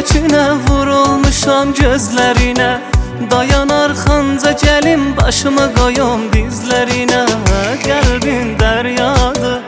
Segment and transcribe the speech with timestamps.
[0.00, 2.68] Eşkinə vurulmuşam gözlərinə
[3.30, 7.18] Dayanar xanca gəlim başımı qoyum dizlərinə
[7.82, 9.58] Qəlbin dəryadır,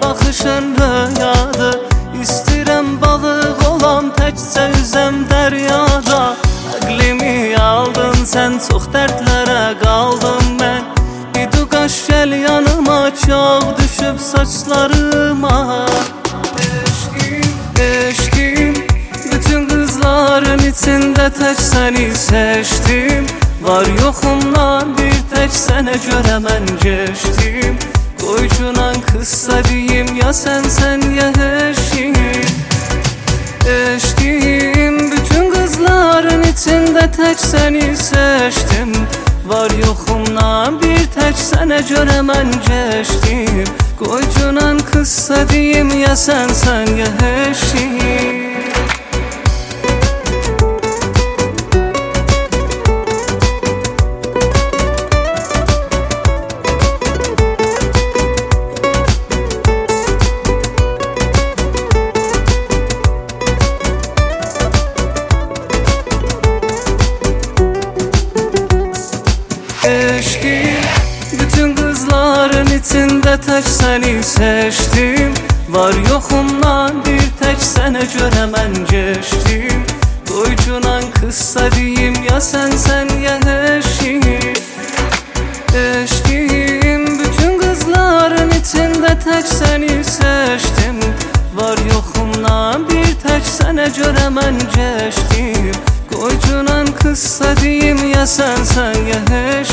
[0.00, 1.76] baxışın röyadır
[2.22, 6.22] İstirəm balıq olam təkcə üzəm dəryada
[6.78, 10.88] Əqlimi aldın sən, çox dərdlərə qaldım mən
[11.44, 15.58] İdu qaş gəl yanıma, çox düşüb saçlarıma
[20.72, 23.26] kızların içinde tek seni seçtim.
[23.62, 27.76] Var yoxumdan bir tek sənə görə mən geçtim.
[28.20, 30.62] Qoycunan qıssa deyim ya sen
[31.10, 31.28] ya
[31.68, 32.14] eşkim
[33.66, 38.92] Eşkim bütün kızların içinde tek seni seçtim.
[39.46, 43.64] Var yoxumdan bir tek sənə görə mən geçtim.
[43.98, 46.48] Qoycunan qıssa deyim ya sen
[46.96, 47.06] ya
[47.50, 48.21] eşkim
[69.84, 71.02] eşkim
[71.40, 75.34] Bütün kızların içinde tek seni seçtim.
[75.68, 79.84] Var yoxumdan bir tek sənə görə mən geçtim.
[80.28, 83.38] Qoycunan qıssa deyim ya sen sen ya
[83.76, 84.22] eşkim
[85.74, 90.98] Eşkim bütün kızların içinde tek seni seçtim.
[91.54, 95.72] Var yoxumdan bir tek sənə görə mən geçtim.
[96.12, 99.20] Qoycunan qıssa deyim ya sen sen ya
[99.60, 99.71] eşkim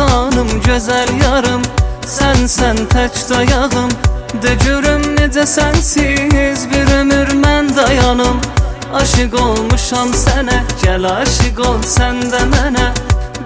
[0.00, 1.62] Canım gözəl yarım
[2.08, 3.90] sən tək dayağım.
[4.42, 8.40] De görüm necə sənsiz bir ömür mən dayanım.
[9.00, 12.86] Aşık olmuşam sənə Gəl aşık ol sən də mənə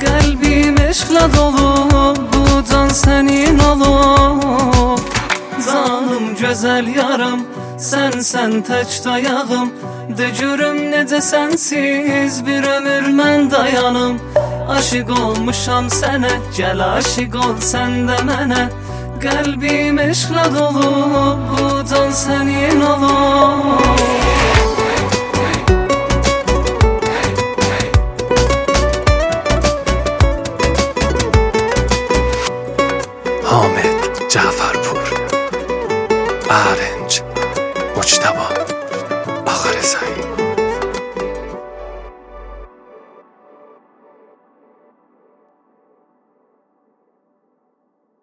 [0.05, 5.03] Qəlbim eşqlə dolu Bu can sənin olub
[5.67, 7.43] Canım gözəl yarım
[7.91, 9.75] Sən sən tək dayağım.
[10.19, 14.21] De görüm necə sənsiz bir ömür mən dayanım
[14.69, 18.69] Aşık olmuşam sana Gel aşık ol sen de mene
[19.23, 23.85] Kalbim eşkla dolu Bu can senin olur
[33.45, 35.09] حامد جعفرپور
[36.49, 37.21] برنج
[37.97, 38.49] مجتبا
[39.47, 40.34] آخر سعید